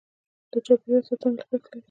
[0.51, 1.79] د چاپیریال ساتنه لګښت لري.